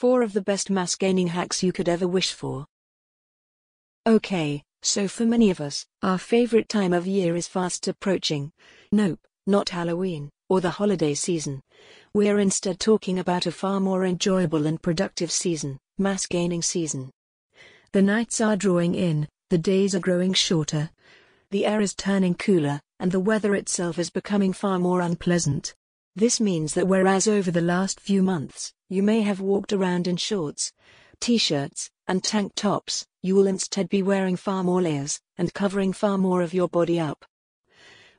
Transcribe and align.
4 0.00 0.22
of 0.22 0.32
the 0.32 0.40
best 0.40 0.70
mass 0.70 0.94
gaining 0.94 1.26
hacks 1.26 1.62
you 1.62 1.74
could 1.74 1.86
ever 1.86 2.08
wish 2.08 2.32
for. 2.32 2.64
Okay, 4.06 4.62
so 4.80 5.06
for 5.06 5.26
many 5.26 5.50
of 5.50 5.60
us, 5.60 5.84
our 6.02 6.16
favorite 6.16 6.70
time 6.70 6.94
of 6.94 7.06
year 7.06 7.36
is 7.36 7.46
fast 7.46 7.86
approaching. 7.86 8.50
Nope, 8.90 9.20
not 9.46 9.68
Halloween, 9.68 10.30
or 10.48 10.62
the 10.62 10.70
holiday 10.70 11.12
season. 11.12 11.60
We're 12.14 12.38
instead 12.38 12.80
talking 12.80 13.18
about 13.18 13.44
a 13.44 13.52
far 13.52 13.78
more 13.78 14.06
enjoyable 14.06 14.66
and 14.66 14.80
productive 14.80 15.30
season, 15.30 15.78
mass 15.98 16.26
gaining 16.26 16.62
season. 16.62 17.10
The 17.92 18.00
nights 18.00 18.40
are 18.40 18.56
drawing 18.56 18.94
in, 18.94 19.28
the 19.50 19.58
days 19.58 19.94
are 19.94 20.00
growing 20.00 20.32
shorter, 20.32 20.88
the 21.50 21.66
air 21.66 21.82
is 21.82 21.94
turning 21.94 22.36
cooler, 22.36 22.80
and 23.00 23.12
the 23.12 23.20
weather 23.20 23.54
itself 23.54 23.98
is 23.98 24.08
becoming 24.08 24.54
far 24.54 24.78
more 24.78 25.02
unpleasant. 25.02 25.74
This 26.16 26.40
means 26.40 26.72
that 26.72 26.88
whereas 26.88 27.28
over 27.28 27.50
the 27.50 27.60
last 27.60 28.00
few 28.00 28.22
months, 28.22 28.72
you 28.90 29.04
may 29.04 29.22
have 29.22 29.40
walked 29.40 29.72
around 29.72 30.08
in 30.08 30.16
shorts, 30.16 30.72
t-shirts, 31.20 31.90
and 32.08 32.24
tank 32.24 32.52
tops, 32.56 33.06
you 33.22 33.36
will 33.36 33.46
instead 33.46 33.88
be 33.88 34.02
wearing 34.02 34.34
far 34.34 34.64
more 34.64 34.82
layers, 34.82 35.20
and 35.38 35.54
covering 35.54 35.92
far 35.92 36.18
more 36.18 36.42
of 36.42 36.52
your 36.52 36.68
body 36.68 36.98
up. 36.98 37.24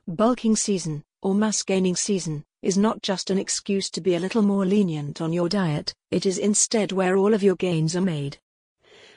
Bulking 0.08 0.56
season, 0.56 1.04
or 1.20 1.34
mass 1.34 1.62
gaining 1.62 1.94
season, 1.94 2.46
is 2.62 2.78
not 2.78 3.02
just 3.02 3.28
an 3.28 3.36
excuse 3.36 3.90
to 3.90 4.00
be 4.00 4.14
a 4.14 4.18
little 4.18 4.40
more 4.40 4.64
lenient 4.64 5.20
on 5.20 5.30
your 5.30 5.46
diet, 5.46 5.92
it 6.10 6.24
is 6.24 6.38
instead 6.38 6.90
where 6.90 7.18
all 7.18 7.34
of 7.34 7.42
your 7.42 7.56
gains 7.56 7.94
are 7.94 8.00
made. 8.00 8.38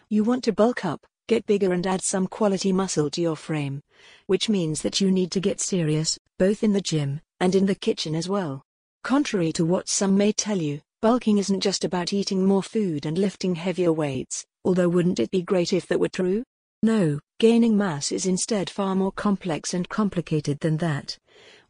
You 0.09 0.25
want 0.25 0.43
to 0.43 0.51
bulk 0.51 0.83
up, 0.83 1.07
get 1.27 1.45
bigger 1.45 1.71
and 1.71 1.87
add 1.87 2.01
some 2.01 2.27
quality 2.27 2.73
muscle 2.73 3.09
to 3.11 3.21
your 3.21 3.37
frame, 3.37 3.81
which 4.25 4.49
means 4.49 4.81
that 4.81 4.99
you 4.99 5.09
need 5.09 5.31
to 5.31 5.39
get 5.39 5.61
serious, 5.61 6.19
both 6.37 6.63
in 6.63 6.73
the 6.73 6.81
gym, 6.81 7.21
and 7.39 7.55
in 7.55 7.65
the 7.65 7.75
kitchen 7.75 8.13
as 8.13 8.27
well. 8.27 8.61
Contrary 9.05 9.53
to 9.53 9.63
what 9.63 9.87
some 9.87 10.17
may 10.17 10.33
tell 10.33 10.57
you, 10.57 10.81
bulking 11.05 11.37
isn't 11.37 11.59
just 11.59 11.83
about 11.83 12.13
eating 12.13 12.43
more 12.43 12.63
food 12.63 13.05
and 13.05 13.15
lifting 13.15 13.53
heavier 13.53 13.93
weights, 13.93 14.43
although 14.63 14.89
wouldn't 14.89 15.19
it 15.19 15.29
be 15.29 15.43
great 15.43 15.71
if 15.71 15.85
that 15.85 15.99
were 15.99 16.09
true? 16.09 16.43
No, 16.81 17.19
gaining 17.39 17.77
mass 17.77 18.11
is 18.11 18.25
instead 18.25 18.71
far 18.71 18.95
more 18.95 19.11
complex 19.11 19.75
and 19.75 19.87
complicated 19.87 20.59
than 20.61 20.77
that. 20.77 21.15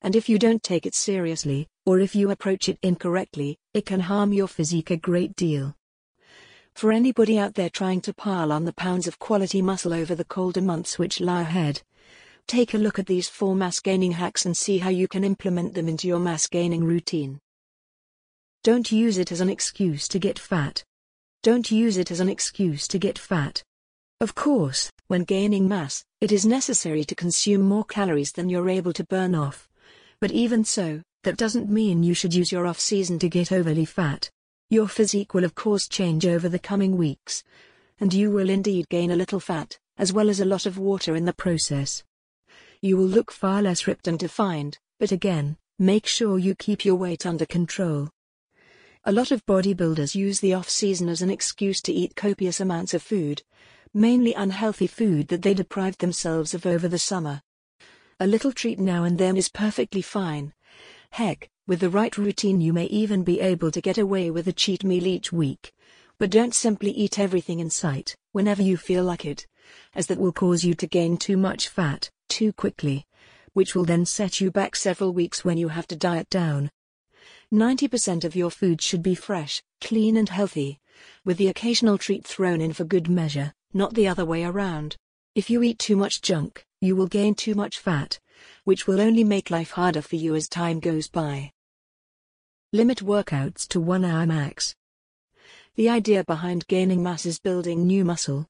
And 0.01 0.15
if 0.15 0.29
you 0.29 0.39
don't 0.39 0.63
take 0.63 0.85
it 0.85 0.95
seriously, 0.95 1.67
or 1.85 1.99
if 1.99 2.15
you 2.15 2.31
approach 2.31 2.69
it 2.69 2.79
incorrectly, 2.81 3.57
it 3.73 3.85
can 3.85 3.99
harm 3.99 4.31
your 4.31 4.47
physique 4.47 4.89
a 4.89 4.95
great 4.95 5.35
deal. 5.35 5.75
For 6.73 6.93
anybody 6.93 7.37
out 7.37 7.55
there 7.55 7.69
trying 7.69 7.99
to 8.03 8.13
pile 8.13 8.53
on 8.53 8.63
the 8.63 8.71
pounds 8.71 9.05
of 9.05 9.19
quality 9.19 9.61
muscle 9.61 9.93
over 9.93 10.15
the 10.15 10.23
colder 10.23 10.61
months 10.61 10.97
which 10.97 11.19
lie 11.19 11.41
ahead, 11.41 11.81
Take 12.47 12.73
a 12.73 12.77
look 12.77 12.99
at 12.99 13.07
these 13.07 13.27
four 13.27 13.53
mass 13.53 13.81
gaining 13.81 14.13
hacks 14.13 14.45
and 14.45 14.55
see 14.55 14.77
how 14.77 14.91
you 14.91 15.09
can 15.09 15.25
implement 15.25 15.73
them 15.73 15.89
into 15.89 16.07
your 16.07 16.19
mass 16.19 16.47
gaining 16.47 16.85
routine. 16.85 17.41
Don't 18.65 18.91
use 18.91 19.19
it 19.19 19.31
as 19.31 19.41
an 19.41 19.49
excuse 19.49 20.07
to 20.07 20.17
get 20.17 20.39
fat. 20.39 20.83
Don't 21.43 21.69
use 21.69 21.97
it 21.97 22.09
as 22.09 22.19
an 22.19 22.29
excuse 22.29 22.87
to 22.87 22.97
get 22.97 23.19
fat. 23.19 23.61
Of 24.19 24.33
course, 24.33 24.89
when 25.05 25.23
gaining 25.23 25.67
mass, 25.67 26.03
it 26.19 26.31
is 26.31 26.47
necessary 26.47 27.03
to 27.03 27.13
consume 27.13 27.61
more 27.61 27.83
calories 27.83 28.31
than 28.31 28.49
you're 28.49 28.67
able 28.67 28.91
to 28.93 29.03
burn 29.03 29.35
off. 29.35 29.69
But 30.19 30.31
even 30.31 30.65
so, 30.65 31.03
that 31.21 31.37
doesn't 31.37 31.69
mean 31.69 32.01
you 32.01 32.15
should 32.15 32.33
use 32.33 32.51
your 32.51 32.65
off 32.65 32.79
season 32.79 33.19
to 33.19 33.29
get 33.29 33.51
overly 33.51 33.85
fat. 33.85 34.31
Your 34.71 34.87
physique 34.87 35.35
will 35.35 35.43
of 35.43 35.53
course 35.53 35.87
change 35.87 36.25
over 36.25 36.49
the 36.49 36.57
coming 36.57 36.97
weeks. 36.97 37.43
And 37.99 38.11
you 38.15 38.31
will 38.31 38.49
indeed 38.49 38.89
gain 38.89 39.11
a 39.11 39.15
little 39.15 39.39
fat, 39.39 39.77
as 39.99 40.11
well 40.11 40.27
as 40.27 40.39
a 40.39 40.51
lot 40.53 40.65
of 40.65 40.79
water 40.79 41.15
in 41.15 41.25
the 41.25 41.33
process 41.33 42.03
you 42.85 42.97
will 42.97 43.05
look 43.05 43.31
far 43.31 43.61
less 43.61 43.87
ripped 43.87 44.07
and 44.07 44.19
defined, 44.19 44.77
but 44.99 45.11
again, 45.11 45.57
make 45.79 46.05
sure 46.05 46.37
you 46.37 46.53
keep 46.53 46.85
your 46.85 46.95
weight 46.95 47.25
under 47.25 47.45
control. 47.45 48.09
A 49.07 49.11
lot 49.11 49.29
of 49.29 49.45
bodybuilders 49.45 50.15
use 50.15 50.39
the 50.39 50.55
off-season 50.55 51.09
as 51.09 51.21
an 51.21 51.29
excuse 51.29 51.79
to 51.81 51.93
eat 51.93 52.15
copious 52.15 52.59
amounts 52.59 52.91
of 52.95 53.03
food, 53.03 53.43
mainly 53.93 54.33
unhealthy 54.33 54.87
food 54.87 55.27
that 55.27 55.43
they 55.43 55.53
deprived 55.53 55.99
themselves 56.01 56.55
of 56.55 56.65
over 56.65 56.87
the 56.87 56.97
summer. 56.97 57.43
A 58.19 58.25
little 58.25 58.51
treat 58.51 58.79
now 58.79 59.03
and 59.03 59.19
then 59.19 59.37
is 59.37 59.47
perfectly 59.47 60.01
fine. 60.01 60.55
Heck, 61.11 61.51
with 61.67 61.81
the 61.81 61.89
right 61.91 62.17
routine 62.17 62.61
you 62.61 62.73
may 62.73 62.85
even 62.85 63.23
be 63.23 63.41
able 63.41 63.69
to 63.69 63.79
get 63.79 63.99
away 63.99 64.31
with 64.31 64.47
a 64.47 64.53
cheat 64.53 64.83
meal 64.83 65.05
each 65.05 65.31
week. 65.31 65.71
But 66.17 66.31
don't 66.31 66.55
simply 66.55 66.89
eat 66.89 67.19
everything 67.19 67.59
in 67.59 67.69
sight, 67.69 68.15
whenever 68.31 68.63
you 68.63 68.75
feel 68.75 69.03
like 69.03 69.23
it, 69.23 69.45
as 69.93 70.07
that 70.07 70.17
will 70.17 70.33
cause 70.33 70.63
you 70.63 70.73
to 70.73 70.87
gain 70.87 71.17
too 71.17 71.37
much 71.37 71.69
fat 71.69 72.09
too 72.27 72.51
quickly, 72.51 73.05
which 73.53 73.75
will 73.75 73.85
then 73.85 74.07
set 74.07 74.41
you 74.41 74.49
back 74.49 74.75
several 74.75 75.13
weeks 75.13 75.45
when 75.45 75.59
you 75.59 75.67
have 75.67 75.85
to 75.89 75.95
diet 75.95 76.27
down. 76.31 76.71
90% 77.55 78.23
of 78.23 78.35
your 78.35 78.51
food 78.51 78.81
should 78.81 79.01
be 79.01 79.15
fresh, 79.15 79.63
clean 79.81 80.17
and 80.17 80.29
healthy, 80.29 80.79
with 81.23 81.37
the 81.37 81.47
occasional 81.47 81.97
treat 81.97 82.25
thrown 82.25 82.61
in 82.61 82.73
for 82.73 82.83
good 82.83 83.09
measure, 83.09 83.53
not 83.73 83.93
the 83.93 84.07
other 84.07 84.25
way 84.25 84.43
around. 84.43 84.97
If 85.35 85.49
you 85.49 85.63
eat 85.63 85.79
too 85.79 85.95
much 85.95 86.21
junk, 86.21 86.65
you 86.81 86.95
will 86.95 87.07
gain 87.07 87.35
too 87.35 87.55
much 87.55 87.79
fat, 87.79 88.19
which 88.63 88.87
will 88.87 89.01
only 89.01 89.23
make 89.23 89.49
life 89.49 89.71
harder 89.71 90.01
for 90.01 90.15
you 90.15 90.35
as 90.35 90.47
time 90.47 90.79
goes 90.79 91.07
by. 91.07 91.51
Limit 92.73 92.99
workouts 92.99 93.67
to 93.69 93.79
1 93.79 94.03
hour 94.05 94.25
max. 94.25 94.75
The 95.75 95.89
idea 95.89 96.23
behind 96.23 96.67
gaining 96.67 97.03
mass 97.03 97.25
is 97.25 97.39
building 97.39 97.85
new 97.85 98.05
muscle, 98.05 98.47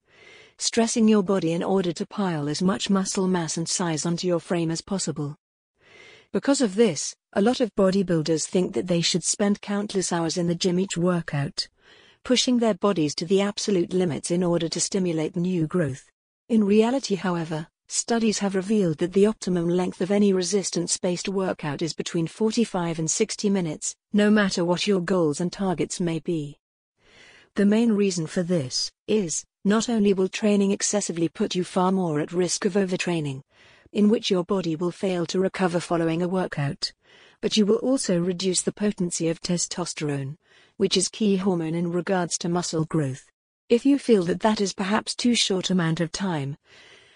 stressing 0.58 1.08
your 1.08 1.24
body 1.24 1.54
in 1.54 1.64
order 1.64 1.92
to 1.94 2.06
pile 2.06 2.48
as 2.48 2.62
much 2.62 2.90
muscle 2.90 3.28
mass 3.28 3.58
and 3.58 3.68
size 3.68 4.06
onto 4.06 4.28
your 4.28 4.40
frame 4.40 4.72
as 4.72 4.82
possible. 4.82 5.36
Because 6.32 6.62
of 6.62 6.76
this, 6.76 7.16
a 7.38 7.42
lot 7.42 7.60
of 7.60 7.76
bodybuilders 7.76 8.46
think 8.46 8.74
that 8.74 8.88
they 8.88 9.02
should 9.02 9.24
spend 9.24 9.60
countless 9.60 10.14
hours 10.14 10.38
in 10.38 10.48
the 10.48 10.56
gym 10.56 10.80
each 10.80 10.96
workout, 10.96 11.68
pushing 12.24 12.60
their 12.60 12.74
bodies 12.76 13.14
to 13.14 13.26
the 13.26 13.42
absolute 13.42 13.92
limits 13.92 14.32
in 14.32 14.42
order 14.42 14.70
to 14.70 14.80
stimulate 14.80 15.36
new 15.36 15.68
growth. 15.68 16.10
In 16.48 16.64
reality, 16.64 17.16
however, 17.16 17.68
studies 17.90 18.40
have 18.40 18.56
revealed 18.56 19.00
that 19.00 19.12
the 19.12 19.26
optimum 19.26 19.68
length 19.68 20.00
of 20.00 20.12
any 20.12 20.32
resistance 20.32 20.98
based 20.98 21.28
workout 21.28 21.82
is 21.82 21.94
between 21.94 22.26
45 22.26 23.00
and 23.00 23.12
60 23.12 23.50
minutes, 23.50 23.94
no 24.14 24.32
matter 24.32 24.64
what 24.64 24.88
your 24.88 25.02
goals 25.02 25.42
and 25.42 25.52
targets 25.52 26.00
may 26.00 26.20
be. 26.20 26.58
The 27.56 27.66
main 27.66 27.92
reason 27.92 28.28
for 28.28 28.44
this 28.44 28.90
is 29.10 29.44
not 29.66 29.90
only 29.90 30.14
will 30.14 30.30
training 30.30 30.72
excessively 30.72 31.28
put 31.28 31.54
you 31.54 31.66
far 31.66 31.92
more 31.92 32.22
at 32.22 32.32
risk 32.32 32.64
of 32.64 32.76
overtraining, 32.76 33.42
in 33.96 34.10
which 34.10 34.30
your 34.30 34.44
body 34.44 34.76
will 34.76 34.92
fail 34.92 35.26
to 35.26 35.40
recover 35.40 35.80
following 35.80 36.22
a 36.22 36.28
workout, 36.28 36.92
but 37.42 37.56
you 37.56 37.66
will 37.66 37.78
also 37.78 38.20
reduce 38.20 38.62
the 38.62 38.74
potency 38.74 39.30
of 39.30 39.40
testosterone, 39.40 40.36
which 40.76 40.98
is 40.98 41.08
key 41.08 41.38
hormone 41.38 41.74
in 41.74 41.90
regards 41.90 42.38
to 42.38 42.50
muscle 42.50 42.84
growth. 42.84 43.32
If 43.70 43.86
you 43.86 43.98
feel 43.98 44.24
that 44.24 44.42
that 44.42 44.60
is 44.60 44.74
perhaps 44.74 45.16
too 45.16 45.34
short 45.34 45.70
amount 45.70 46.02
of 46.02 46.12
time, 46.12 46.58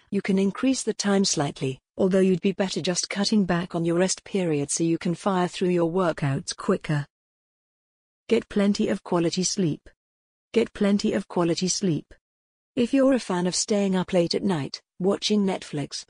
you 0.09 0.21
can 0.21 0.39
increase 0.39 0.81
the 0.81 0.93
time 0.93 1.25
slightly, 1.25 1.79
although 1.97 2.21
you'd 2.21 2.39
be 2.39 2.53
better 2.53 2.79
just 2.79 3.09
cutting 3.09 3.43
back 3.43 3.75
on 3.75 3.83
your 3.83 3.97
rest 3.97 4.23
period 4.23 4.71
so 4.71 4.85
you 4.85 4.97
can 4.97 5.15
fire 5.15 5.49
through 5.49 5.69
your 5.69 5.91
workouts 5.91 6.55
quicker. 6.55 7.05
Get 8.29 8.47
plenty 8.47 8.87
of 8.87 9.03
quality 9.03 9.43
sleep. 9.43 9.89
Get 10.53 10.71
plenty 10.71 11.11
of 11.11 11.27
quality 11.27 11.67
sleep. 11.67 12.13
If 12.77 12.93
you're 12.93 13.13
a 13.13 13.19
fan 13.19 13.47
of 13.47 13.55
staying 13.55 13.97
up 13.97 14.13
late 14.13 14.33
at 14.33 14.43
night, 14.43 14.81
watching 14.97 15.45
Netflix, 15.45 16.05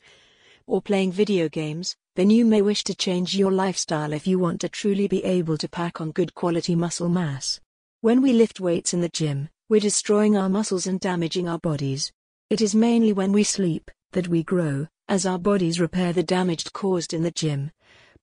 or 0.70 0.82
playing 0.82 1.12
video 1.12 1.50
games, 1.50 1.96
then 2.16 2.30
you 2.30 2.46
may 2.46 2.62
wish 2.62 2.84
to 2.84 2.96
change 2.96 3.36
your 3.36 3.52
lifestyle 3.52 4.14
if 4.14 4.28
you 4.28 4.38
want 4.38 4.62
to 4.62 4.70
truly 4.70 5.08
be 5.08 5.24
able 5.26 5.58
to 5.58 5.68
pack 5.68 6.00
on 6.00 6.12
good 6.12 6.34
quality 6.36 6.76
muscle 6.76 7.10
mass. 7.10 7.60
When 8.02 8.22
we 8.22 8.34
lift 8.34 8.60
weights 8.60 8.94
in 8.94 9.02
the 9.02 9.10
gym, 9.10 9.50
we're 9.68 9.80
destroying 9.80 10.38
our 10.38 10.50
muscles 10.50 10.88
and 10.88 11.00
damaging 11.00 11.50
our 11.50 11.60
bodies. 11.60 12.12
It 12.50 12.62
is 12.62 12.74
mainly 12.74 13.14
when 13.14 13.32
we 13.32 13.44
sleep 13.44 13.92
that 14.12 14.28
we 14.28 14.44
grow, 14.44 14.88
as 15.08 15.26
our 15.26 15.40
bodies 15.40 15.80
repair 15.80 16.14
the 16.14 16.24
damage 16.24 16.72
caused 16.74 17.14
in 17.14 17.24
the 17.24 17.32
gym, 17.32 17.72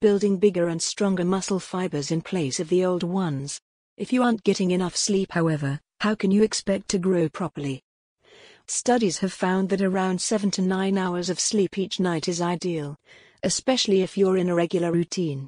building 0.00 0.38
bigger 0.38 0.68
and 0.68 0.80
stronger 0.82 1.24
muscle 1.24 1.60
fibers 1.60 2.10
in 2.10 2.20
place 2.20 2.60
of 2.60 2.68
the 2.68 2.84
old 2.84 3.02
ones. 3.02 3.60
If 3.96 4.12
you 4.12 4.22
aren't 4.22 4.44
getting 4.44 4.72
enough 4.72 4.96
sleep, 4.96 5.32
however, 5.32 5.80
how 6.00 6.14
can 6.14 6.30
you 6.30 6.42
expect 6.42 6.88
to 6.90 6.98
grow 6.98 7.28
properly? 7.28 7.82
Studies 8.68 9.18
have 9.18 9.32
found 9.32 9.68
that 9.68 9.80
around 9.80 10.20
7 10.20 10.50
to 10.52 10.62
9 10.62 10.98
hours 10.98 11.30
of 11.30 11.38
sleep 11.38 11.78
each 11.78 12.00
night 12.00 12.26
is 12.26 12.40
ideal, 12.40 12.96
especially 13.44 14.02
if 14.02 14.18
you're 14.18 14.36
in 14.36 14.48
a 14.48 14.54
regular 14.56 14.90
routine. 14.90 15.46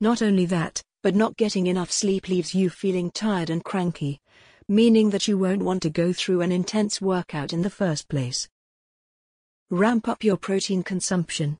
Not 0.00 0.22
only 0.22 0.46
that, 0.46 0.80
but 1.02 1.16
not 1.16 1.36
getting 1.36 1.66
enough 1.66 1.90
sleep 1.90 2.28
leaves 2.28 2.54
you 2.54 2.70
feeling 2.70 3.10
tired 3.10 3.50
and 3.50 3.64
cranky, 3.64 4.20
meaning 4.68 5.10
that 5.10 5.26
you 5.26 5.36
won't 5.36 5.64
want 5.64 5.82
to 5.82 5.90
go 5.90 6.12
through 6.12 6.42
an 6.42 6.52
intense 6.52 7.00
workout 7.00 7.52
in 7.52 7.62
the 7.62 7.70
first 7.70 8.08
place. 8.08 8.48
Ramp 9.68 10.06
up 10.06 10.22
your 10.22 10.36
protein 10.36 10.84
consumption. 10.84 11.58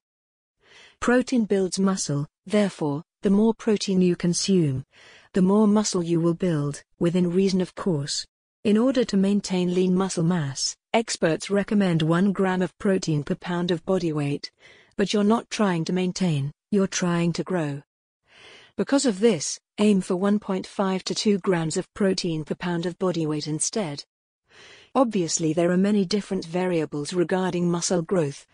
Protein 1.01 1.47
builds 1.47 1.81
muscle, 1.81 2.29
therefore, 2.47 3.03
the 3.23 3.31
more 3.31 3.55
protein 3.55 4.01
you 4.01 4.15
consume, 4.15 4.85
the 5.33 5.43
more 5.43 5.67
muscle 5.67 6.03
you 6.03 6.21
will 6.21 6.35
build, 6.35 6.85
within 7.01 7.33
reason 7.33 7.61
of 7.61 7.75
course. 7.75 8.25
In 8.63 8.77
order 8.77 9.05
to 9.05 9.17
maintain 9.17 9.75
lean 9.75 9.95
muscle 9.95 10.23
mass, 10.25 10.77
experts 10.93 11.49
recommend 11.49 12.03
1 12.03 12.33
gram 12.33 12.61
of 12.61 12.77
protein 12.79 13.23
per 13.25 13.35
pound 13.35 13.71
of 13.71 13.85
body 13.87 14.13
weight. 14.13 14.51
But 14.97 15.13
you're 15.13 15.25
not 15.25 15.49
trying 15.49 15.85
to 15.87 15.93
maintain, 15.93 16.53
you're 16.71 16.87
trying 16.87 17.33
to 17.35 17.43
grow. 17.43 17.83
Because 18.77 19.07
of 19.07 19.21
this, 19.21 19.59
Aim 19.83 20.03
for 20.03 20.15
1.5 20.15 21.03
to 21.05 21.15
2 21.15 21.39
grams 21.39 21.79
of 21.79 21.91
protein 21.95 22.45
per 22.45 22.55
pound 22.55 22.85
of 22.85 22.99
body 22.99 23.25
weight 23.25 23.47
instead. 23.47 24.05
Obviously, 24.95 25.55
there 25.55 25.71
are 25.71 25.79
many 25.79 26.05
different 26.05 26.45
variables 26.45 27.15
regarding 27.15 27.71
muscle 27.71 28.03
growth, 28.03 28.45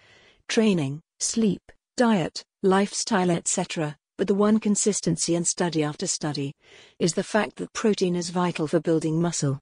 training, 0.46 1.00
sleep, 1.18 1.72
diet, 1.96 2.44
lifestyle, 2.62 3.32
etc., 3.32 3.96
but 4.16 4.28
the 4.28 4.36
one 4.36 4.60
consistency 4.60 5.34
in 5.34 5.44
study 5.44 5.82
after 5.82 6.06
study 6.06 6.54
is 7.00 7.14
the 7.14 7.24
fact 7.24 7.56
that 7.56 7.72
protein 7.72 8.14
is 8.14 8.30
vital 8.30 8.68
for 8.68 8.78
building 8.78 9.20
muscle. 9.20 9.58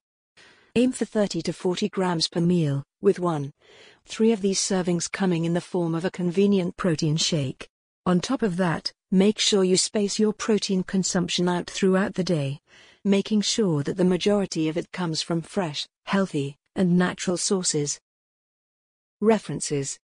Aim 0.76 0.90
for 0.90 1.04
30 1.04 1.40
to 1.42 1.52
40 1.52 1.88
grams 1.88 2.26
per 2.26 2.40
meal, 2.40 2.82
with 3.00 3.20
one, 3.20 3.52
three 4.06 4.32
of 4.32 4.40
these 4.40 4.58
servings 4.58 5.08
coming 5.08 5.44
in 5.44 5.54
the 5.54 5.60
form 5.60 5.94
of 5.94 6.04
a 6.04 6.10
convenient 6.10 6.76
protein 6.76 7.16
shake. 7.16 7.68
On 8.06 8.18
top 8.18 8.42
of 8.42 8.56
that, 8.56 8.92
make 9.12 9.38
sure 9.38 9.62
you 9.62 9.76
space 9.76 10.18
your 10.18 10.32
protein 10.32 10.82
consumption 10.82 11.48
out 11.48 11.70
throughout 11.70 12.14
the 12.14 12.24
day, 12.24 12.58
making 13.04 13.42
sure 13.42 13.84
that 13.84 13.96
the 13.96 14.04
majority 14.04 14.68
of 14.68 14.76
it 14.76 14.90
comes 14.90 15.22
from 15.22 15.42
fresh, 15.42 15.86
healthy, 16.06 16.56
and 16.74 16.98
natural 16.98 17.36
sources. 17.36 18.00
References 19.20 20.00